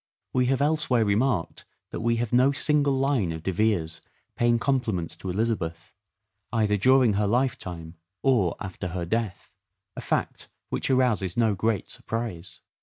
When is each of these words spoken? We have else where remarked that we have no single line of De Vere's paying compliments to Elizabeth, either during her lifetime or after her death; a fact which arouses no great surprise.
We 0.33 0.47
have 0.47 0.61
else 0.63 0.89
where 0.89 1.05
remarked 1.05 1.63
that 1.91 1.99
we 1.99 2.15
have 2.15 2.33
no 2.33 2.51
single 2.51 2.95
line 2.97 3.31
of 3.31 3.43
De 3.43 3.51
Vere's 3.51 4.01
paying 4.35 4.57
compliments 4.57 5.15
to 5.17 5.29
Elizabeth, 5.29 5.93
either 6.51 6.75
during 6.75 7.13
her 7.13 7.27
lifetime 7.27 7.97
or 8.23 8.55
after 8.59 8.87
her 8.87 9.05
death; 9.05 9.53
a 9.95 10.01
fact 10.01 10.49
which 10.69 10.89
arouses 10.89 11.37
no 11.37 11.53
great 11.53 11.91
surprise. 11.91 12.61